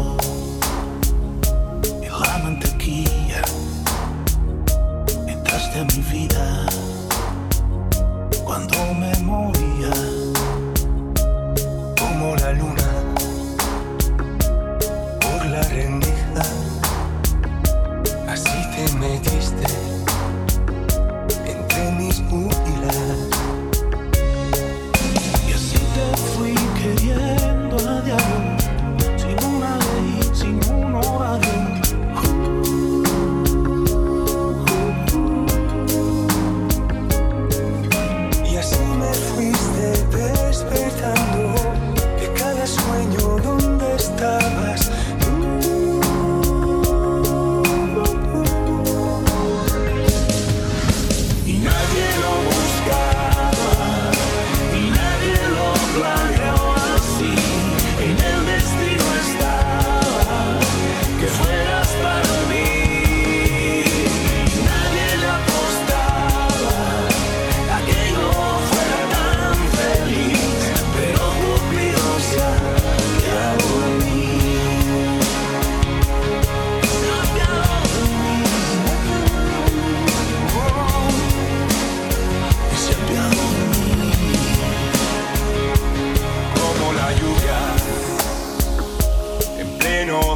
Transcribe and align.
Oh. 0.00 0.37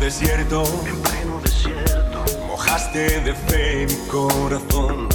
desierto, 0.00 0.64
en 0.86 0.98
pleno 1.02 1.40
desierto, 1.42 2.24
mojaste 2.48 3.20
de 3.20 3.34
fe 3.34 3.86
mi 3.86 4.08
corazón, 4.08 5.08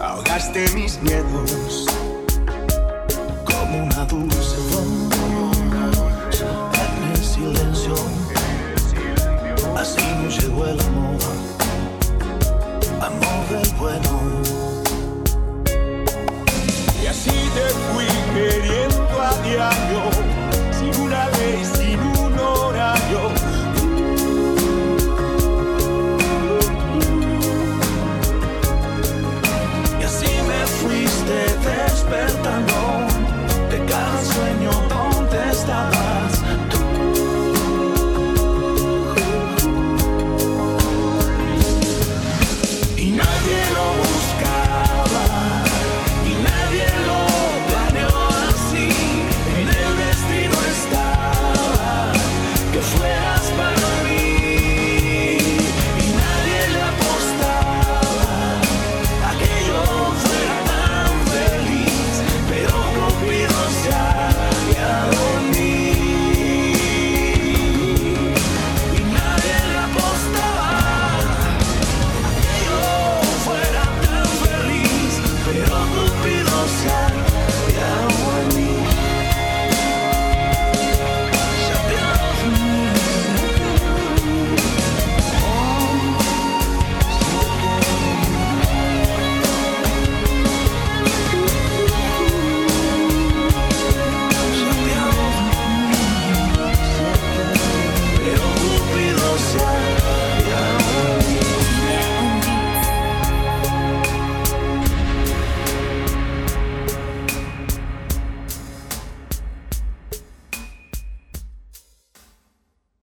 ahogaste 0.00 0.68
mis 0.74 1.00
miedos 1.02 1.86
como 3.44 3.84
una 3.84 4.04
dulce 4.04 4.56
voz 4.70 5.58
en 6.74 7.12
el 7.12 7.24
silencio. 7.24 7.94
Así 9.78 10.02
nos 10.22 10.42
llegó 10.42 10.66
el 10.66 10.80
amor, 10.80 11.18
amor 13.00 13.48
del 13.50 13.74
bueno. 13.76 14.20
Y 17.00 17.06
así 17.06 17.30
te 17.30 17.68
fui 17.92 18.06
queriendo 18.34 19.22
a 19.22 19.32
diario, 19.42 20.02
sin 20.72 21.02
una 21.02 21.28
ley. 21.30 21.83